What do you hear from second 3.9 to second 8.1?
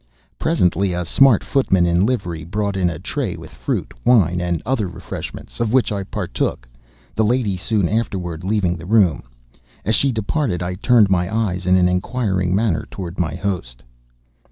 wine, and other refreshments, of which I partook, the lady soon